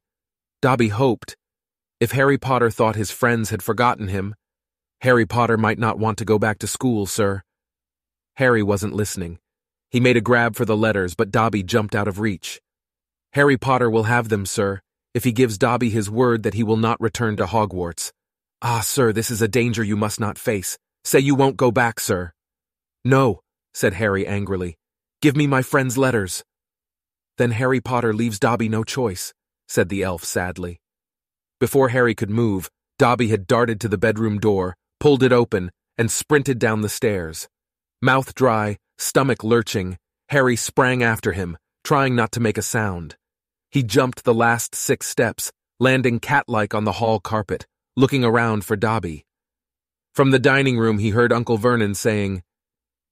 Dobby 0.64 0.88
hoped. 0.88 1.36
If 2.00 2.14
Harry 2.14 2.38
Potter 2.38 2.72
thought 2.72 2.96
his 2.96 3.12
friends 3.12 3.50
had 3.50 3.62
forgotten 3.62 4.08
him, 4.08 4.34
Harry 5.02 5.26
Potter 5.26 5.58
might 5.58 5.78
not 5.78 6.00
want 6.00 6.18
to 6.20 6.24
go 6.24 6.40
back 6.40 6.58
to 6.60 6.68
school, 6.68 7.06
sir. 7.06 7.44
Harry 8.36 8.64
wasn't 8.64 8.94
listening. 8.94 9.40
He 9.92 10.00
made 10.00 10.16
a 10.16 10.22
grab 10.22 10.56
for 10.56 10.64
the 10.64 10.78
letters, 10.78 11.16
but 11.16 11.32
Dobby 11.32 11.64
jumped 11.64 11.96
out 11.96 12.08
of 12.08 12.22
reach. 12.22 12.62
Harry 13.34 13.58
Potter 13.58 13.90
will 13.90 14.04
have 14.04 14.30
them, 14.30 14.46
sir, 14.46 14.80
if 15.14 15.26
he 15.26 15.34
gives 15.34 15.58
Dobby 15.58 15.90
his 15.90 16.10
word 16.10 16.44
that 16.44 16.54
he 16.54 16.64
will 16.64 16.78
not 16.78 17.02
return 17.02 17.36
to 17.36 17.46
Hogwarts. 17.46 18.14
Ah, 18.62 18.80
sir, 18.80 19.12
this 19.12 19.30
is 19.30 19.42
a 19.42 19.50
danger 19.50 19.84
you 19.84 19.98
must 19.98 20.18
not 20.18 20.38
face. 20.38 20.78
Say 21.04 21.20
you 21.20 21.36
won't 21.36 21.58
go 21.58 21.72
back, 21.72 22.00
sir. 22.00 22.32
No, 23.04 23.42
said 23.74 23.96
Harry 23.96 24.26
angrily. 24.26 24.78
Give 25.22 25.36
me 25.36 25.46
my 25.46 25.62
friend's 25.62 25.98
letters. 25.98 26.42
Then 27.38 27.52
Harry 27.52 27.82
Potter 27.82 28.14
leaves 28.14 28.40
Dobby 28.40 28.70
no 28.70 28.86
choice, 28.86 29.34
said 29.68 29.90
the 29.90 30.04
elf 30.04 30.24
sadly. 30.24 30.80
Before 31.60 31.90
Harry 31.90 32.16
could 32.16 32.30
move, 32.30 32.70
Dobby 33.00 33.30
had 33.30 33.48
darted 33.48 33.80
to 33.82 33.88
the 33.88 33.98
bedroom 33.98 34.40
door, 34.40 34.76
pulled 35.00 35.24
it 35.24 35.32
open, 35.32 35.72
and 35.98 36.12
sprinted 36.12 36.60
down 36.60 36.82
the 36.82 36.90
stairs. 36.90 37.48
Mouth 38.02 38.36
dry, 38.36 38.78
stomach 38.98 39.44
lurching, 39.44 39.98
Harry 40.30 40.56
sprang 40.56 41.04
after 41.04 41.32
him, 41.32 41.58
trying 41.84 42.16
not 42.16 42.32
to 42.34 42.40
make 42.40 42.58
a 42.58 42.62
sound. 42.62 43.16
He 43.72 43.84
jumped 43.84 44.24
the 44.24 44.34
last 44.34 44.76
six 44.76 45.08
steps, 45.08 45.52
landing 45.80 46.20
cat-like 46.20 46.74
on 46.74 46.84
the 46.84 46.94
hall 46.94 47.20
carpet, 47.20 47.66
looking 47.96 48.24
around 48.24 48.66
for 48.66 48.76
Dobby. 48.76 49.26
From 50.14 50.32
the 50.32 50.40
dining 50.40 50.78
room, 50.78 51.00
he 51.00 51.10
heard 51.10 51.34
Uncle 51.34 51.58
Vernon 51.58 51.96
saying, 51.96 52.44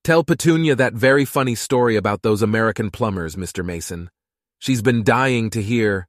Tell 0.04 0.24
Petunia 0.24 0.76
that 0.76 0.94
very 0.94 1.26
funny 1.26 1.56
story 1.56 1.96
about 1.96 2.22
those 2.22 2.42
American 2.42 2.92
plumbers, 2.92 3.36
Mr. 3.36 3.64
Mason. 3.64 4.10
She's 4.60 4.82
been 4.82 5.04
dying 5.04 5.50
to 5.52 5.62
hear. 5.62 6.08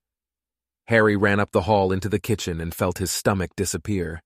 Harry 0.88 1.16
ran 1.16 1.40
up 1.40 1.52
the 1.52 1.62
hall 1.62 1.92
into 1.92 2.08
the 2.08 2.18
kitchen 2.18 2.60
and 2.60 2.74
felt 2.74 2.98
his 2.98 3.10
stomach 3.10 3.50
disappear. 3.56 4.20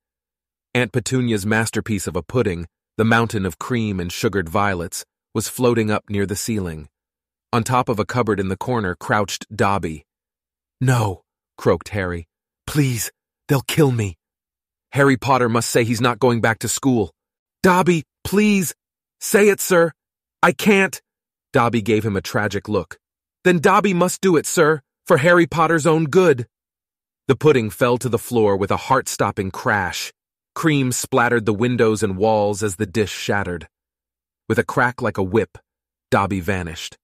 Aunt 0.73 0.91
Petunia's 0.91 1.45
masterpiece 1.45 2.07
of 2.07 2.15
a 2.15 2.23
pudding, 2.23 2.67
the 2.97 3.05
mountain 3.05 3.45
of 3.45 3.59
cream 3.59 3.99
and 3.99 4.11
sugared 4.11 4.49
violets, 4.49 5.05
was 5.33 5.47
floating 5.47 5.91
up 5.91 6.03
near 6.09 6.25
the 6.25 6.35
ceiling. 6.35 6.89
On 7.53 7.63
top 7.63 7.89
of 7.89 7.99
a 7.99 8.05
cupboard 8.05 8.39
in 8.39 8.49
the 8.49 8.57
corner 8.57 8.95
crouched 8.95 9.45
Dobby. 9.55 10.05
No, 10.81 11.21
croaked 11.57 11.89
Harry. 11.89 12.27
Please, 12.65 13.11
they'll 13.47 13.61
kill 13.61 13.91
me. 13.91 14.17
Harry 14.91 15.17
Potter 15.17 15.49
must 15.49 15.69
say 15.69 15.83
he's 15.83 16.01
not 16.01 16.19
going 16.19 16.41
back 16.41 16.59
to 16.59 16.67
school. 16.67 17.11
Dobby, 17.63 18.03
please! 18.23 18.73
Say 19.19 19.49
it, 19.49 19.59
sir! 19.59 19.91
I 20.43 20.51
can't! 20.51 21.01
Dobby 21.53 21.81
gave 21.81 22.05
him 22.05 22.15
a 22.15 22.21
tragic 22.21 22.67
look. 22.67 22.97
Then 23.43 23.59
Dobby 23.59 23.93
must 23.93 24.21
do 24.21 24.35
it, 24.37 24.45
sir, 24.45 24.81
for 25.07 25.17
Harry 25.17 25.47
Potter's 25.47 25.87
own 25.87 26.03
good. 26.03 26.47
The 27.29 27.37
pudding 27.37 27.69
fell 27.69 27.97
to 27.99 28.09
the 28.09 28.17
floor 28.17 28.57
with 28.57 28.71
a 28.71 28.77
heart-stopping 28.77 29.51
crash. 29.51 30.11
Cream 30.53 30.91
splattered 30.91 31.45
the 31.45 31.53
windows 31.53 32.03
and 32.03 32.17
walls 32.17 32.61
as 32.61 32.75
the 32.75 32.85
dish 32.85 33.11
shattered. 33.11 33.69
With 34.49 34.59
a 34.59 34.65
crack 34.65 35.01
like 35.01 35.17
a 35.17 35.23
whip, 35.23 35.57
Dobby 36.11 36.41
vanished. 36.41 36.97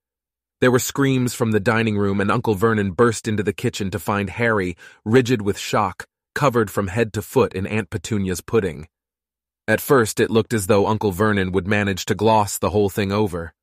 There 0.60 0.72
were 0.72 0.80
screams 0.80 1.34
from 1.34 1.52
the 1.52 1.62
dining 1.62 1.98
room, 1.98 2.20
and 2.20 2.30
Uncle 2.30 2.56
Vernon 2.56 2.92
burst 2.92 3.26
into 3.26 3.42
the 3.42 3.54
kitchen 3.54 3.90
to 3.92 4.00
find 4.00 4.30
Harry, 4.30 4.76
rigid 5.06 5.42
with 5.42 5.58
shock, 5.58 6.06
covered 6.36 6.70
from 6.70 6.88
head 6.88 7.14
to 7.14 7.22
foot 7.22 7.54
in 7.54 7.66
Aunt 7.66 7.90
Petunia's 7.90 8.42
pudding. 8.42 8.90
At 9.66 9.80
first, 9.80 10.20
it 10.20 10.30
looked 10.30 10.54
as 10.54 10.68
though 10.68 10.88
Uncle 10.88 11.12
Vernon 11.14 11.54
would 11.54 11.68
manage 11.68 12.04
to 12.06 12.16
gloss 12.16 12.58
the 12.58 12.72
whole 12.72 12.90
thing 12.90 13.14
over. 13.14 13.54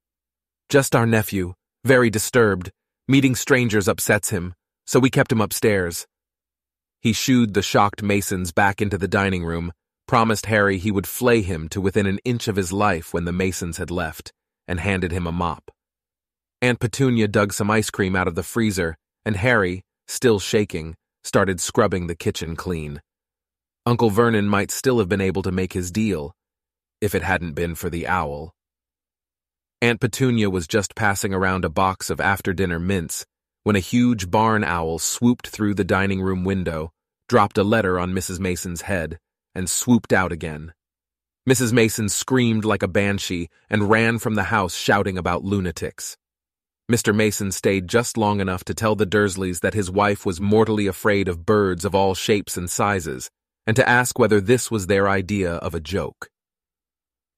Just 0.70 0.96
our 0.96 1.06
nephew, 1.06 1.54
very 1.84 2.08
disturbed. 2.08 2.70
Meeting 3.10 3.34
strangers 3.34 3.88
upsets 3.88 4.30
him, 4.30 4.54
so 4.86 5.00
we 5.00 5.10
kept 5.10 5.32
him 5.32 5.40
upstairs. 5.40 6.06
He 7.00 7.12
shooed 7.12 7.54
the 7.54 7.60
shocked 7.60 8.04
Masons 8.04 8.52
back 8.52 8.80
into 8.80 8.96
the 8.96 9.08
dining 9.08 9.42
room, 9.42 9.72
promised 10.06 10.46
Harry 10.46 10.78
he 10.78 10.92
would 10.92 11.08
flay 11.08 11.42
him 11.42 11.68
to 11.70 11.80
within 11.80 12.06
an 12.06 12.20
inch 12.24 12.46
of 12.46 12.54
his 12.54 12.72
life 12.72 13.12
when 13.12 13.24
the 13.24 13.32
Masons 13.32 13.78
had 13.78 13.90
left, 13.90 14.32
and 14.68 14.78
handed 14.78 15.10
him 15.10 15.26
a 15.26 15.32
mop. 15.32 15.72
Aunt 16.62 16.78
Petunia 16.78 17.26
dug 17.26 17.52
some 17.52 17.68
ice 17.68 17.90
cream 17.90 18.14
out 18.14 18.28
of 18.28 18.36
the 18.36 18.44
freezer, 18.44 18.96
and 19.24 19.34
Harry, 19.38 19.82
still 20.06 20.38
shaking, 20.38 20.94
started 21.24 21.60
scrubbing 21.60 22.06
the 22.06 22.14
kitchen 22.14 22.54
clean. 22.54 23.02
Uncle 23.84 24.10
Vernon 24.10 24.46
might 24.46 24.70
still 24.70 25.00
have 25.00 25.08
been 25.08 25.20
able 25.20 25.42
to 25.42 25.50
make 25.50 25.72
his 25.72 25.90
deal, 25.90 26.32
if 27.00 27.16
it 27.16 27.24
hadn't 27.24 27.54
been 27.54 27.74
for 27.74 27.90
the 27.90 28.06
owl. 28.06 28.54
Aunt 29.82 29.98
Petunia 29.98 30.50
was 30.50 30.68
just 30.68 30.94
passing 30.94 31.32
around 31.32 31.64
a 31.64 31.70
box 31.70 32.10
of 32.10 32.20
after-dinner 32.20 32.78
mints 32.78 33.24
when 33.62 33.76
a 33.76 33.80
huge 33.80 34.30
barn 34.30 34.62
owl 34.62 34.98
swooped 34.98 35.48
through 35.48 35.74
the 35.74 35.84
dining 35.84 36.20
room 36.20 36.44
window, 36.44 36.92
dropped 37.30 37.56
a 37.56 37.64
letter 37.64 37.98
on 37.98 38.12
Mrs. 38.12 38.38
Mason's 38.38 38.82
head, 38.82 39.18
and 39.54 39.70
swooped 39.70 40.12
out 40.12 40.32
again. 40.32 40.74
Mrs. 41.48 41.72
Mason 41.72 42.10
screamed 42.10 42.66
like 42.66 42.82
a 42.82 42.88
banshee 42.88 43.48
and 43.70 43.88
ran 43.88 44.18
from 44.18 44.34
the 44.34 44.44
house 44.44 44.74
shouting 44.74 45.16
about 45.16 45.44
lunatics. 45.44 46.18
Mr. 46.92 47.14
Mason 47.14 47.50
stayed 47.50 47.88
just 47.88 48.18
long 48.18 48.40
enough 48.40 48.64
to 48.64 48.74
tell 48.74 48.94
the 48.94 49.06
Dursleys 49.06 49.60
that 49.60 49.74
his 49.74 49.90
wife 49.90 50.26
was 50.26 50.42
mortally 50.42 50.86
afraid 50.86 51.26
of 51.26 51.46
birds 51.46 51.86
of 51.86 51.94
all 51.94 52.14
shapes 52.14 52.58
and 52.58 52.70
sizes, 52.70 53.30
and 53.66 53.76
to 53.76 53.88
ask 53.88 54.18
whether 54.18 54.42
this 54.42 54.70
was 54.70 54.88
their 54.88 55.08
idea 55.08 55.54
of 55.54 55.74
a 55.74 55.80
joke. 55.80 56.28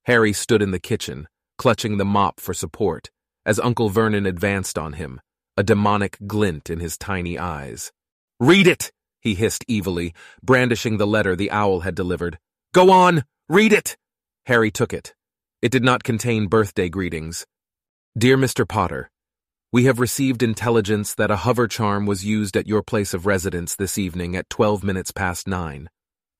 Harry 0.06 0.32
stood 0.32 0.60
in 0.60 0.72
the 0.72 0.80
kitchen, 0.80 1.28
clutching 1.62 1.96
the 1.96 2.04
mop 2.04 2.40
for 2.40 2.52
support, 2.52 3.08
as 3.46 3.60
Uncle 3.60 3.88
Vernon 3.88 4.26
advanced 4.26 4.76
on 4.76 4.94
him, 4.94 5.20
a 5.56 5.62
demonic 5.62 6.18
glint 6.26 6.68
in 6.68 6.80
his 6.80 6.98
tiny 6.98 7.38
eyes. 7.38 7.92
Read 8.40 8.66
it! 8.66 8.90
he 9.20 9.36
hissed 9.36 9.64
evilly, 9.68 10.12
brandishing 10.42 10.96
the 10.96 11.06
letter 11.06 11.36
the 11.36 11.52
owl 11.52 11.78
had 11.86 11.94
delivered. 11.94 12.36
Go 12.74 12.90
on! 12.90 13.22
Read 13.48 13.72
it! 13.72 13.96
Harry 14.46 14.72
took 14.72 14.92
it. 14.92 15.14
It 15.62 15.70
did 15.70 15.84
not 15.84 16.02
contain 16.02 16.48
birthday 16.48 16.88
greetings. 16.88 17.46
Dear 18.18 18.36
Mr. 18.36 18.68
Potter, 18.68 19.08
we 19.70 19.84
have 19.84 20.00
received 20.00 20.42
intelligence 20.42 21.14
that 21.14 21.30
a 21.30 21.42
hover 21.46 21.68
charm 21.68 22.06
was 22.06 22.24
used 22.24 22.56
at 22.56 22.66
your 22.66 22.82
place 22.82 23.14
of 23.14 23.24
residence 23.24 23.76
this 23.76 23.96
evening 23.98 24.34
at 24.34 24.50
12 24.50 24.82
minutes 24.82 25.12
past 25.12 25.46
nine. 25.46 25.88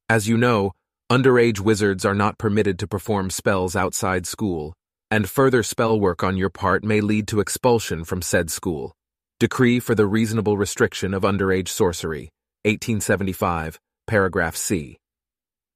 As 0.09 0.27
you 0.27 0.37
know, 0.37 0.73
underage 1.09 1.61
wizards 1.61 2.05
are 2.05 2.13
not 2.13 2.39
permitted 2.39 2.77
to 2.81 2.89
perform 2.89 3.31
spells 3.31 3.77
outside 3.77 4.27
school, 4.27 4.75
and 5.13 5.29
further 5.29 5.63
spell 5.63 6.01
work 6.01 6.25
on 6.25 6.39
your 6.39 6.49
part 6.49 6.83
may 6.83 7.03
lead 7.03 7.29
to 7.29 7.39
expulsion 7.39 8.03
from 8.03 8.23
said 8.23 8.51
school. 8.51 8.95
Decree 9.39 9.79
for 9.79 9.95
the 9.95 10.07
Reasonable 10.07 10.57
Restriction 10.57 11.13
of 11.13 11.23
Underage 11.23 11.69
Sorcery, 11.69 12.31
1875, 12.65 13.79
paragraph 14.07 14.57
C. 14.57 14.97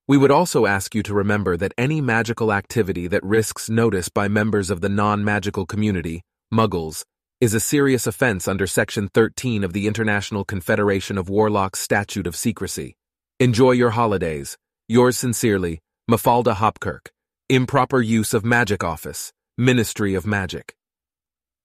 We 0.09 0.17
would 0.17 0.31
also 0.31 0.65
ask 0.65 0.95
you 0.95 1.03
to 1.03 1.13
remember 1.13 1.59
that 1.59 1.75
any 1.77 2.01
magical 2.01 2.51
activity 2.51 3.09
that 3.09 3.23
risks 3.23 3.69
notice 3.69 4.09
by 4.09 4.27
members 4.27 4.71
of 4.71 4.81
the 4.81 4.89
non-magical 4.89 5.67
community, 5.67 6.23
muggles, 6.51 7.05
is 7.39 7.53
a 7.53 7.61
serious 7.61 8.07
offense 8.07 8.49
under 8.49 8.67
Section 8.67 9.11
13 9.13 9.65
of 9.65 9.75
the 9.75 9.87
International 9.87 10.47
Confederation 10.47 11.19
of 11.19 11.29
Warlocks 11.29 11.81
Statute 11.81 12.27
of 12.27 12.35
Secrecy. 12.35 12.95
Enjoy 13.39 13.73
your 13.73 13.91
holidays. 13.91 14.57
Yours 14.89 15.19
sincerely, 15.19 15.81
Mafalda 16.11 16.55
Hopkirk. 16.55 17.09
Improper 17.49 18.01
use 18.01 18.35
of 18.35 18.45
magic 18.45 18.83
office. 18.83 19.33
Ministry 19.57 20.15
of 20.15 20.27
Magic. 20.27 20.75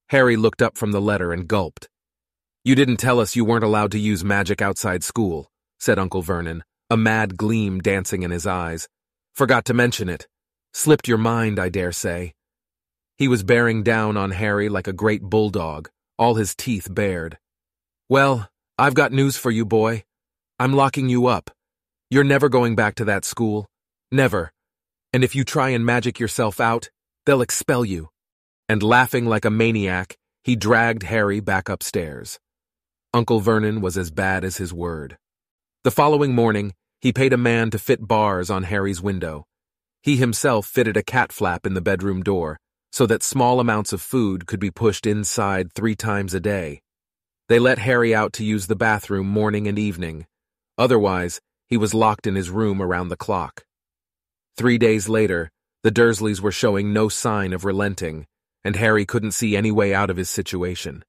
Harry 0.09 0.37
looked 0.37 0.61
up 0.61 0.77
from 0.77 0.91
the 0.91 1.01
letter 1.01 1.33
and 1.33 1.47
gulped. 1.47 1.89
You 2.63 2.75
didn't 2.75 2.97
tell 2.97 3.19
us 3.19 3.35
you 3.35 3.43
weren't 3.43 3.63
allowed 3.63 3.91
to 3.93 3.99
use 3.99 4.23
magic 4.23 4.61
outside 4.61 5.03
school, 5.03 5.49
said 5.79 5.97
Uncle 5.97 6.21
Vernon, 6.21 6.63
a 6.91 6.97
mad 6.97 7.35
gleam 7.35 7.79
dancing 7.79 8.21
in 8.21 8.29
his 8.29 8.45
eyes. 8.45 8.87
Forgot 9.33 9.65
to 9.65 9.73
mention 9.73 10.07
it. 10.07 10.27
Slipped 10.71 11.07
your 11.07 11.17
mind, 11.17 11.57
I 11.57 11.69
dare 11.69 11.91
say. 11.91 12.35
He 13.17 13.27
was 13.27 13.41
bearing 13.41 13.81
down 13.81 14.17
on 14.17 14.29
Harry 14.29 14.69
like 14.69 14.87
a 14.87 14.93
great 14.93 15.23
bulldog, 15.23 15.89
all 16.15 16.35
his 16.35 16.53
teeth 16.53 16.93
bared. 16.93 17.39
Well, 18.07 18.47
I've 18.77 18.93
got 18.93 19.11
news 19.11 19.35
for 19.35 19.49
you, 19.49 19.65
boy. 19.65 20.03
I'm 20.59 20.73
locking 20.73 21.09
you 21.09 21.25
up. 21.25 21.49
You're 22.11 22.23
never 22.23 22.49
going 22.49 22.75
back 22.75 22.93
to 22.95 23.05
that 23.05 23.25
school. 23.25 23.65
Never. 24.11 24.51
And 25.13 25.23
if 25.23 25.35
you 25.35 25.43
try 25.43 25.69
and 25.69 25.85
magic 25.85 26.19
yourself 26.19 26.59
out, 26.59 26.89
they'll 27.25 27.41
expel 27.41 27.83
you. 27.83 28.09
And 28.69 28.81
laughing 28.81 29.25
like 29.25 29.43
a 29.43 29.49
maniac, 29.49 30.17
he 30.43 30.55
dragged 30.55 31.03
Harry 31.03 31.39
back 31.39 31.67
upstairs. 31.67 32.39
Uncle 33.13 33.41
Vernon 33.41 33.81
was 33.81 33.97
as 33.97 34.09
bad 34.09 34.45
as 34.45 34.57
his 34.57 34.73
word. 34.73 35.17
The 35.83 35.91
following 35.91 36.33
morning, 36.33 36.73
he 37.01 37.11
paid 37.11 37.33
a 37.33 37.37
man 37.37 37.71
to 37.71 37.79
fit 37.79 38.07
bars 38.07 38.49
on 38.49 38.63
Harry's 38.63 39.01
window. 39.01 39.45
He 40.01 40.15
himself 40.15 40.65
fitted 40.65 40.95
a 40.95 41.03
cat 41.03 41.33
flap 41.33 41.65
in 41.65 41.73
the 41.73 41.81
bedroom 41.81 42.23
door, 42.23 42.57
so 42.91 43.05
that 43.07 43.23
small 43.23 43.59
amounts 43.59 43.91
of 43.91 44.01
food 44.01 44.47
could 44.47 44.59
be 44.59 44.71
pushed 44.71 45.05
inside 45.05 45.73
three 45.73 45.95
times 45.95 46.33
a 46.33 46.39
day. 46.39 46.81
They 47.49 47.59
let 47.59 47.79
Harry 47.79 48.15
out 48.15 48.31
to 48.33 48.45
use 48.45 48.67
the 48.67 48.75
bathroom 48.75 49.27
morning 49.27 49.67
and 49.67 49.77
evening. 49.77 50.25
Otherwise, 50.77 51.41
he 51.67 51.75
was 51.75 51.93
locked 51.93 52.27
in 52.27 52.35
his 52.35 52.49
room 52.49 52.81
around 52.81 53.09
the 53.09 53.17
clock. 53.17 53.65
Three 54.61 54.77
days 54.77 55.09
later, 55.09 55.49
the 55.81 55.89
Dursleys 55.89 56.39
were 56.39 56.51
showing 56.51 56.93
no 56.93 57.09
sign 57.09 57.51
of 57.51 57.65
relenting, 57.65 58.27
and 58.63 58.75
Harry 58.75 59.07
couldn't 59.07 59.31
see 59.31 59.57
any 59.57 59.71
way 59.71 59.91
out 59.91 60.11
of 60.11 60.17
his 60.17 60.29
situation. 60.29 61.03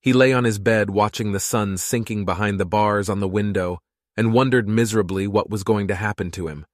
He 0.00 0.14
lay 0.14 0.32
on 0.32 0.44
his 0.44 0.58
bed 0.58 0.88
watching 0.88 1.32
the 1.32 1.40
sun 1.40 1.76
sinking 1.76 2.24
behind 2.24 2.58
the 2.58 2.64
bars 2.64 3.10
on 3.10 3.20
the 3.20 3.28
window 3.28 3.80
and 4.16 4.32
wondered 4.32 4.66
miserably 4.66 5.26
what 5.26 5.50
was 5.50 5.62
going 5.62 5.88
to 5.88 5.94
happen 5.94 6.30
to 6.30 6.48
him. 6.48 6.64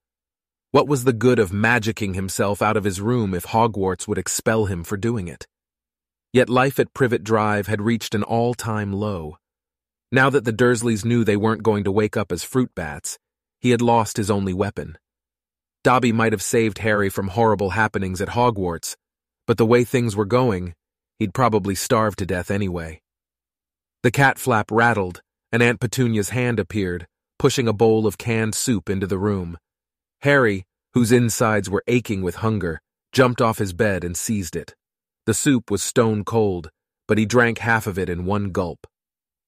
What 0.70 0.86
was 0.86 1.02
the 1.02 1.12
good 1.12 1.40
of 1.40 1.50
magicking 1.50 2.14
himself 2.14 2.62
out 2.62 2.76
of 2.76 2.84
his 2.84 3.00
room 3.00 3.34
if 3.34 3.46
Hogwarts 3.46 4.06
would 4.06 4.16
expel 4.16 4.66
him 4.66 4.84
for 4.84 4.96
doing 4.96 5.26
it? 5.26 5.48
Yet 6.32 6.48
life 6.48 6.78
at 6.78 6.94
Privet 6.94 7.24
Drive 7.24 7.66
had 7.66 7.82
reached 7.82 8.14
an 8.14 8.22
all-time 8.22 8.92
low. 8.92 9.38
Now 10.12 10.30
that 10.30 10.44
the 10.44 10.52
Dursleys 10.52 11.04
knew 11.04 11.24
they 11.24 11.36
weren't 11.36 11.64
going 11.64 11.82
to 11.82 11.90
wake 11.90 12.16
up 12.16 12.30
as 12.30 12.44
fruit 12.44 12.70
bats, 12.76 13.18
he 13.58 13.70
had 13.70 13.82
lost 13.82 14.18
his 14.18 14.30
only 14.30 14.54
weapon. 14.54 14.98
Dobby 15.86 16.10
might 16.10 16.32
have 16.32 16.42
saved 16.42 16.78
Harry 16.78 17.08
from 17.08 17.28
horrible 17.28 17.70
happenings 17.70 18.20
at 18.20 18.30
Hogwarts, 18.30 18.96
but 19.46 19.56
the 19.56 19.64
way 19.64 19.84
things 19.84 20.16
were 20.16 20.24
going, 20.24 20.74
he'd 21.20 21.32
probably 21.32 21.76
starve 21.76 22.16
to 22.16 22.26
death 22.26 22.50
anyway. 22.50 23.00
The 24.02 24.10
cat 24.10 24.36
flap 24.36 24.72
rattled, 24.72 25.20
and 25.52 25.62
Aunt 25.62 25.78
Petunia's 25.78 26.30
hand 26.30 26.58
appeared, 26.58 27.06
pushing 27.38 27.68
a 27.68 27.72
bowl 27.72 28.04
of 28.04 28.18
canned 28.18 28.56
soup 28.56 28.90
into 28.90 29.06
the 29.06 29.16
room. 29.16 29.58
Harry, 30.22 30.64
whose 30.94 31.12
insides 31.12 31.70
were 31.70 31.84
aching 31.86 32.20
with 32.20 32.42
hunger, 32.42 32.80
jumped 33.12 33.40
off 33.40 33.58
his 33.58 33.72
bed 33.72 34.02
and 34.02 34.16
seized 34.16 34.56
it. 34.56 34.74
The 35.24 35.34
soup 35.34 35.70
was 35.70 35.84
stone 35.84 36.24
cold, 36.24 36.68
but 37.06 37.16
he 37.16 37.26
drank 37.26 37.58
half 37.58 37.86
of 37.86 37.96
it 37.96 38.08
in 38.08 38.24
one 38.24 38.50
gulp. 38.50 38.88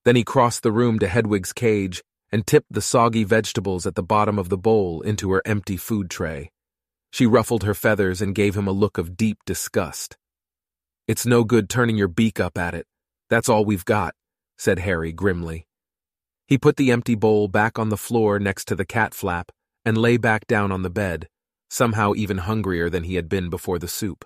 Then 0.05 0.15
he 0.15 0.23
crossed 0.23 0.63
the 0.63 0.71
room 0.71 1.01
to 1.01 1.09
Hedwig's 1.09 1.53
cage 1.53 2.01
and 2.31 2.47
tipped 2.47 2.73
the 2.73 2.83
soggy 2.83 3.25
vegetables 3.25 3.87
at 3.87 3.95
the 3.95 4.03
bottom 4.03 4.39
of 4.39 4.49
the 4.49 4.59
bowl 4.59 5.01
into 5.03 5.31
her 5.33 5.43
empty 5.45 5.77
food 5.77 6.11
tray. 6.11 6.51
She 7.11 7.27
ruffled 7.27 7.65
her 7.65 7.75
feathers 7.75 8.21
and 8.21 8.35
gave 8.35 8.57
him 8.57 8.67
a 8.67 8.73
look 8.73 8.99
of 8.99 9.17
deep 9.17 9.39
disgust. 9.47 10.17
It's 11.07 11.25
no 11.25 11.43
good 11.43 11.71
turning 11.71 11.97
your 11.97 12.09
beak 12.09 12.39
up 12.39 12.59
at 12.59 12.75
it. 12.75 12.87
That's 13.31 13.49
all 13.49 13.65
we've 13.65 13.85
got, 13.85 14.15
said 14.59 14.81
Harry 14.81 15.13
grimly. 15.13 15.67
He 16.47 16.59
put 16.59 16.77
the 16.77 16.91
empty 16.91 17.15
bowl 17.15 17.49
back 17.49 17.79
on 17.79 17.89
the 17.89 17.97
floor 17.97 18.39
next 18.39 18.67
to 18.69 18.75
the 18.75 18.85
cat 18.85 19.15
flap 19.15 19.51
and 19.85 19.97
lay 19.97 20.17
back 20.17 20.47
down 20.47 20.71
on 20.71 20.83
the 20.83 20.91
bed, 20.91 21.29
somehow 21.71 22.13
even 22.15 22.39
hungrier 22.39 22.91
than 22.91 23.05
he 23.05 23.15
had 23.15 23.29
been 23.29 23.49
before 23.49 23.79
the 23.79 23.89
soup. 23.89 24.25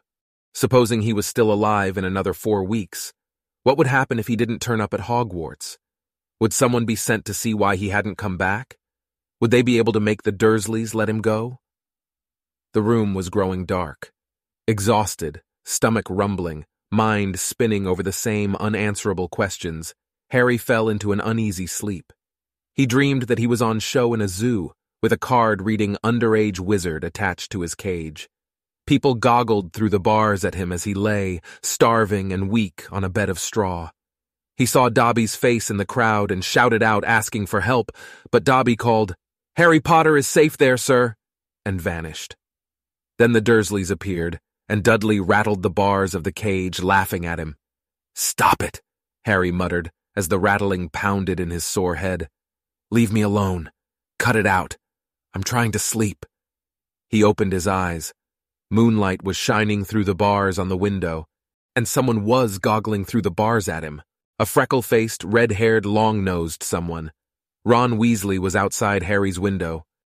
Supposing 0.55 1.03
he 1.03 1.13
was 1.13 1.27
still 1.27 1.53
alive 1.53 1.97
in 1.97 2.05
another 2.05 2.33
four 2.33 2.65
weeks, 2.65 3.13
what 3.63 3.79
would 3.79 3.87
happen 3.87 4.19
if 4.19 4.27
he 4.27 4.37
didn't 4.37 4.61
turn 4.61 4.81
up 4.81 4.93
at 4.93 5.01
Hogwarts? 5.01 5.79
Would 6.43 6.53
someone 6.53 6.87
be 6.87 6.97
sent 6.97 7.25
to 7.27 7.35
see 7.35 7.55
why 7.55 7.77
he 7.77 7.91
hadn't 7.91 8.19
come 8.19 8.37
back? 8.37 8.77
Would 9.41 9.53
they 9.53 9.63
be 9.63 9.79
able 9.79 9.93
to 9.93 10.01
make 10.01 10.25
the 10.25 10.33
Dursleys 10.33 10.93
let 10.93 11.09
him 11.09 11.21
go? 11.21 11.61
The 12.73 12.83
room 12.83 13.15
was 13.15 13.31
growing 13.31 13.65
dark. 13.65 14.11
Exhausted, 14.67 15.43
stomach 15.65 16.07
rumbling, 16.11 16.65
mind 16.91 17.39
spinning 17.39 17.87
over 17.87 18.03
the 18.03 18.11
same 18.11 18.57
unanswerable 18.57 19.29
questions, 19.29 19.95
Harry 20.31 20.59
fell 20.59 20.89
into 20.89 21.13
an 21.13 21.21
uneasy 21.21 21.69
sleep. 21.69 22.13
He 22.75 22.87
dreamed 22.87 23.29
that 23.29 23.39
he 23.39 23.47
was 23.47 23.63
on 23.63 23.79
show 23.79 24.13
in 24.13 24.21
a 24.21 24.27
zoo, 24.27 24.73
with 25.01 25.13
a 25.13 25.19
card 25.19 25.63
reading 25.63 25.97
Underage 26.03 26.59
Wizard 26.59 27.05
attached 27.05 27.53
to 27.53 27.61
his 27.61 27.77
cage. 27.77 28.29
People 28.85 29.15
goggled 29.15 29.73
through 29.73 29.91
the 29.91 30.01
bars 30.01 30.45
at 30.45 30.57
him 30.57 30.73
as 30.73 30.83
he 30.83 30.93
lay, 30.93 31.41
starving 31.63 32.33
and 32.33 32.51
weak, 32.51 32.85
on 32.91 33.05
a 33.05 33.09
bed 33.09 33.29
of 33.29 33.39
straw. 33.39 33.93
He 34.57 34.67
saw 34.67 34.89
Dobby's 34.89 35.35
face 35.35 35.71
in 35.71 35.77
the 35.77 35.87
crowd 35.87 36.31
and 36.31 36.45
shouted 36.45 36.83
out 36.83 37.05
asking 37.05 37.47
for 37.47 37.63
help, 37.63 37.91
but 38.31 38.45
Dobby 38.45 38.77
called, 38.77 39.15
Harry 39.57 39.81
Potter 39.81 40.17
is 40.17 40.27
safe 40.27 40.57
there, 40.57 40.77
sir, 40.77 41.17
and 41.65 41.81
vanished. 41.81 42.37
Then 43.19 43.33
the 43.33 43.43
Dursleys 43.43 43.91
appeared, 43.91 44.41
and 44.69 44.85
Dudley 44.85 45.21
rattled 45.21 45.63
the 45.63 45.71
bars 45.71 46.15
of 46.15 46.25
the 46.25 46.33
cage, 46.33 46.83
laughing 46.83 47.27
at 47.27 47.39
him. 47.39 47.57
Stop 48.15 48.63
it, 48.63 48.81
Harry 49.25 49.51
muttered 49.51 49.91
as 50.15 50.29
the 50.29 50.39
rattling 50.39 50.89
pounded 50.91 51.41
in 51.41 51.51
his 51.51 51.65
sore 51.65 51.97
head. 51.97 52.29
Leave 52.91 53.13
me 53.13 53.23
alone. 53.23 53.71
Cut 54.19 54.37
it 54.37 54.47
out. 54.47 54.77
I'm 55.35 55.43
trying 55.43 55.73
to 55.73 55.79
sleep. 55.79 56.27
He 57.09 57.25
opened 57.25 57.53
his 57.53 57.67
eyes. 57.67 58.13
Moonlight 58.71 59.23
was 59.23 59.37
shining 59.37 59.85
through 59.85 60.05
the 60.05 60.15
bars 60.15 60.59
on 60.59 60.69
the 60.69 60.77
window, 60.77 61.27
and 61.75 61.89
someone 61.89 62.25
was 62.25 62.59
goggling 62.59 63.05
through 63.05 63.23
the 63.23 63.31
bars 63.31 63.69
at 63.69 63.83
him. 63.83 64.03
A 64.43 64.45
freckle-faced, 64.45 65.23
red-haired, 65.23 65.87
long-nosed 65.87 66.65
someone. 66.65 67.13
Ron 67.65 67.93
Weasley 67.93 68.41
was 68.41 68.57
outside 68.57 69.05
Harry's 69.05 69.39
window, 69.39 69.85